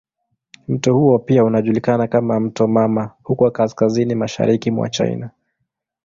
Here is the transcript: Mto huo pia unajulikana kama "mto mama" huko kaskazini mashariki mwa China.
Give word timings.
Mto 0.67 0.93
huo 0.97 1.19
pia 1.19 1.43
unajulikana 1.43 2.07
kama 2.07 2.39
"mto 2.39 2.67
mama" 2.67 3.11
huko 3.23 3.51
kaskazini 3.51 4.15
mashariki 4.15 4.71
mwa 4.71 4.89
China. 4.89 5.29